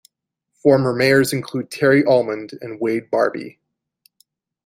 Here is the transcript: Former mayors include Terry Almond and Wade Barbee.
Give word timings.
Former 0.63 0.95
mayors 0.95 1.31
include 1.31 1.69
Terry 1.69 2.03
Almond 2.03 2.53
and 2.59 2.81
Wade 2.81 3.11
Barbee. 3.11 3.59